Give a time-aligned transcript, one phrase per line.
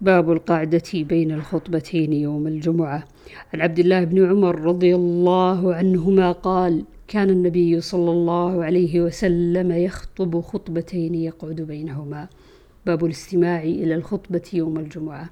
[0.00, 3.04] باب القعدة بين الخطبتين يوم الجمعة.
[3.54, 9.72] عن عبد الله بن عمر رضي الله عنهما قال كان النبي صلى الله عليه وسلم
[9.72, 12.28] يخطب خطبتين يقعد بينهما.
[12.86, 15.30] باب الاستماع إلى الخطبة يوم الجمعة.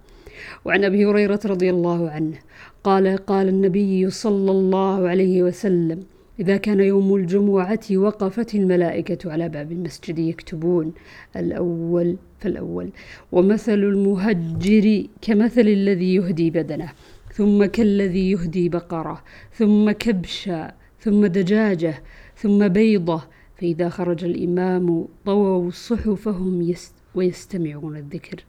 [0.65, 2.39] وعن أبي هريرة رضي الله عنه
[2.85, 6.03] قال قال النبي صلى الله عليه وسلم
[6.41, 10.93] إذا كان يوم الجمعة وقفت الملائكة على باب المسجد يكتبون
[11.37, 12.91] الأول فالأول.
[13.33, 16.93] ومثل المهجر كمثل الذي يهدي بدنه
[17.33, 21.95] ثم كالذي يهدي بقرة ثم كبشا ثم دجاجة
[22.37, 23.23] ثم بيضة.
[23.57, 26.75] فإذا خرج الإمام طووا صحفهم
[27.15, 28.45] ويستمعون الذكر.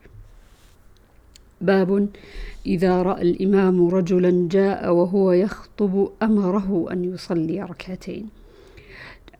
[1.65, 2.09] باب
[2.65, 8.29] إذا رأى الإمام رجلا جاء وهو يخطب أمره أن يصلي ركعتين.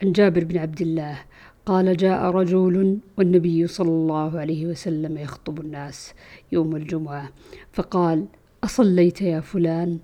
[0.03, 1.19] عن جابر بن عبد الله
[1.66, 6.13] قال جاء رجل والنبي صلى الله عليه وسلم يخطب الناس
[6.52, 7.30] يوم الجمعة
[7.73, 8.25] فقال
[8.63, 9.99] أصليت يا فلان؟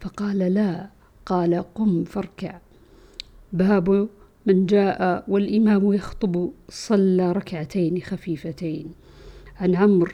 [0.00, 0.90] فقال لا.
[1.26, 2.58] قال قم فاركع.
[3.52, 4.08] باب
[4.46, 8.92] من جاء والإمام يخطب صلى ركعتين خفيفتين.
[9.60, 10.12] عن عمرو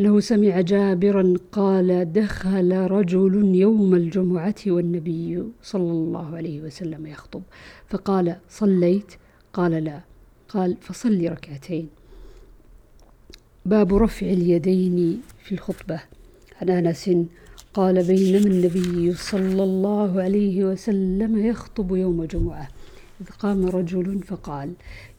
[0.00, 7.42] أنه سمع جابرا قال دخل رجل يوم الجمعة والنبي صلى الله عليه وسلم يخطب
[7.88, 9.12] فقال صليت؟
[9.52, 10.00] قال لا.
[10.48, 11.88] قال فصلي ركعتين.
[13.66, 16.00] باب رفع اليدين في الخطبة.
[16.62, 17.10] عن أنس
[17.74, 22.68] قال بينما النبي صلى الله عليه وسلم يخطب يوم جمعة
[23.20, 24.72] إذ قام رجل فقال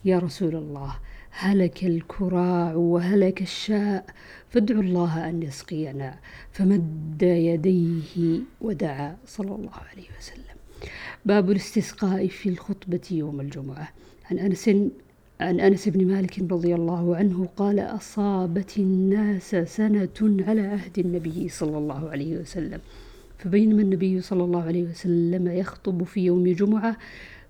[0.05, 0.95] يا رسول الله
[1.31, 4.05] هلك الكراع وهلك الشاء
[4.49, 6.15] فادعوا الله أن يسقينا.
[6.51, 10.57] فمد يديه ودعا صلى الله عليه وسلم.
[11.25, 13.89] باب الاستسقاء في الخطبة يوم الجمعة.
[14.31, 14.69] عن أنس
[15.41, 21.77] عن أنس بن مالك رضي الله عنه قال أصابت الناس سنة على عهد النبي صلى
[21.77, 22.79] الله عليه وسلم.
[23.37, 26.97] فبينما النبي صلى الله عليه وسلم يخطب في يوم جمعة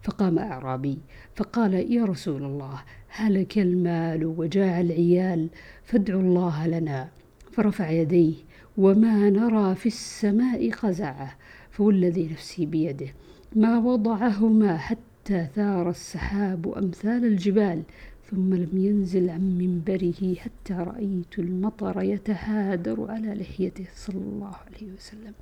[0.04, 0.98] فقام أعرابي
[1.36, 5.50] فقال يا رسول الله هلك المال وجاع العيال
[5.84, 7.10] فادعوا الله لنا.
[7.52, 8.34] فرفع يديه
[8.78, 11.38] وما نرى في السماء خزعه
[11.72, 13.08] فوالذي نفسي بيده
[13.56, 17.84] ما وضعهما حتى ثار السحاب أمثال الجبال
[18.32, 23.86] ثم لم ينزل عن منبره حتى رأيت المطر يتهادر على لحيته.
[23.96, 25.34] صلى الله عليه وسلم.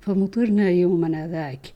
[0.00, 1.72] فمطرنا يومنا ذاك.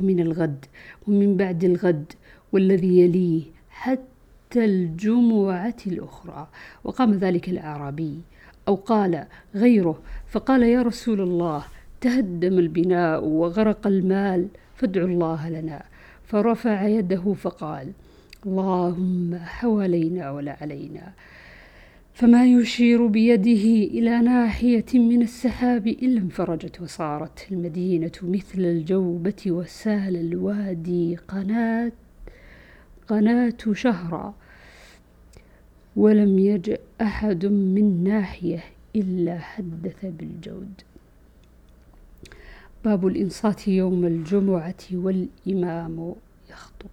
[0.00, 0.64] ومن الغد
[1.08, 2.12] ومن بعد الغد
[2.52, 6.48] والذي يليه حتى الجمعة الأخرى.
[6.84, 8.20] وقام ذلك الأعرابي
[8.68, 9.24] أو قال
[9.54, 11.64] غيره فقال يا رسول الله
[12.00, 15.82] تهدم البناء وغرق المال فادعوا الله لنا.
[16.24, 17.92] فرفع يده فقال
[18.46, 21.12] اللهم حوالينا ولا علينا.
[22.20, 23.66] فما يشير بيده
[23.98, 31.92] إلى ناحية من السحاب إلا انفرجت وصارت المدينة مثل الجوبة وسال الوادي قناة
[33.08, 34.34] قناة شهرا
[35.96, 38.64] ولم يجأ أحد من ناحية
[38.96, 40.72] إلا حدث بالجود.
[42.84, 46.14] باب الإنصات يوم الجمعة والإمام
[46.50, 46.90] يخطب.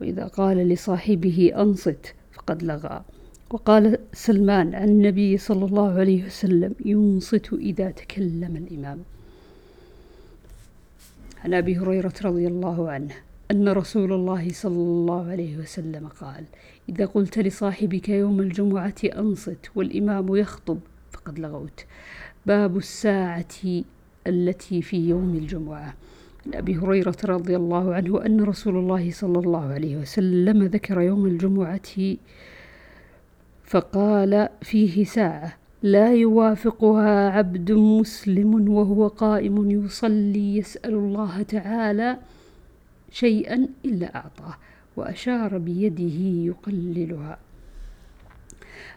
[0.00, 3.04] وإذا قال لصاحبه أنصت فقد لغى.
[3.50, 8.98] وقال سلمان عن النبي صلى الله عليه وسلم ينصت إذا تكلم الإمام.
[11.44, 13.14] عن أبي هريرة رضي الله عنه
[13.50, 16.44] أن رسول الله صلى الله عليه وسلم قال
[16.88, 20.78] إذا قلت لصاحبك يوم الجمعة أنصت والإمام يخطب
[21.12, 21.84] فقد لغوت.
[22.46, 23.82] باب الساعة
[24.26, 25.94] التي في يوم الجمعة.
[26.46, 31.26] عن أبي هريرة رضي الله عنه أن رسول الله صلى الله عليه وسلم ذكر يوم
[31.26, 32.16] الجمعة
[33.66, 42.18] فقال فيه ساعة لا يوافقها عبد مسلم وهو قائم يصلي يسأل الله تعالى
[43.10, 44.54] شيئا إلا أعطاه
[44.96, 47.38] وأشار بيده يقللها.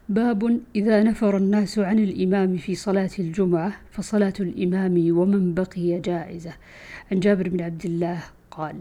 [0.10, 6.54] باب إذا نفر الناس عن الإمام في صلاة الجمعة فصلاة الإمام ومن بقي جائزة.
[7.12, 8.76] عن جابر بن عبد الله قال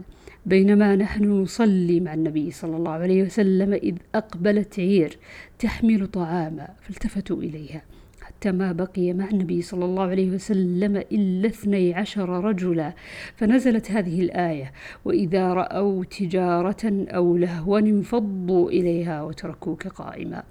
[0.45, 5.17] بينما نحن نصلي مع النبي صلى الله عليه وسلم إذ أقبلت عير
[5.59, 7.81] تحمل طعاما فالتفتوا إليها.
[8.21, 12.93] حتى ما بقي مع النبي صلى الله عليه وسلم إلا اثني عشر رجلا.
[13.35, 14.71] فنزلت هذه الآية
[15.05, 20.43] وإذا رأوا تجارة أو لهوا انفضوا إليها وتركوك قائما.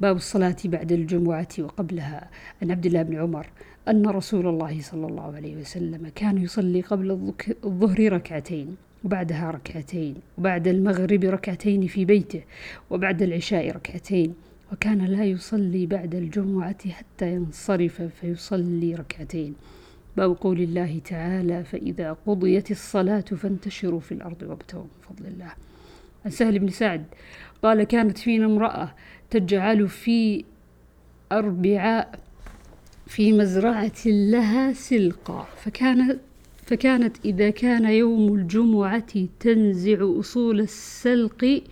[0.00, 2.30] باب الصلاة بعد الجمعة وقبلها.
[2.62, 3.46] عن عبد الله بن عمر
[3.88, 7.32] أن رسول الله صلى الله عليه وسلم كان يصلي قبل
[7.64, 8.87] الظهر ركعتين.
[9.04, 12.42] وبعدها ركعتين وبعد المغرب ركعتين في بيته
[12.90, 14.34] وبعد العشاء ركعتين
[14.72, 19.54] وكان لا يصلي بعد الجمعة حتى ينصرف فيصلي ركعتين.
[20.16, 25.52] باب قول الله تعالى فإذا قضيت الصلاة فانتشروا في الأرض وابتغوا من فضل الله.
[26.24, 27.04] عن سهل بن سعد
[27.62, 28.94] قال كانت فينا امرأة
[29.30, 30.44] تجعل في
[31.32, 32.18] أربعاء
[33.06, 36.20] في مزرعة لها سلقا فكانت
[36.68, 41.62] فكانت إذا كان يوم الجمعة تنزع أصول السلق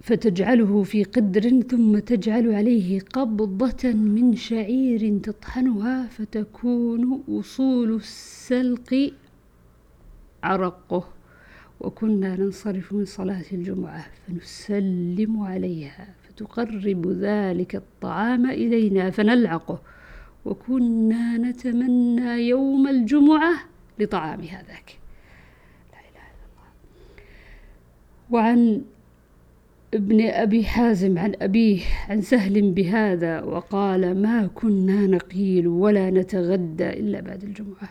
[0.00, 9.12] فتجعله في قدر ثم تجعل عليه قبضة من شعير تطحنها فتكون أصول السلق
[10.42, 11.08] عرقه.
[11.80, 19.80] وكنا ننصرف من صلاة الجمعة فنسلم عليها فتقرب ذلك الطعام إلينا فنلعقه.
[20.46, 23.54] وكنا نتمنى يوم الجمعة
[23.98, 24.98] لطعام هذاك.
[25.92, 26.68] لا إله إلا الله.
[28.30, 28.82] وعن
[29.94, 37.20] ابن أبي حازم عن أبيه عن سهل بهذا وقال ما كنا نقيل ولا نتغدى إلا
[37.20, 37.88] بعد الجمعة.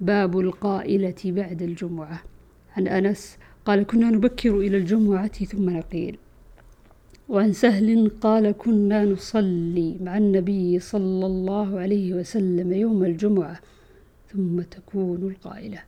[0.00, 2.22] باب القائلة بعد الجمعة.
[2.76, 6.18] عن أنس قال كنا نبكر إلى الجمعة ثم نقيل.
[7.28, 13.60] وعن سهل قال كنا نصلي مع النبي صلى الله عليه وسلم يوم الجمعة
[14.32, 15.82] ثم تكون القائلة.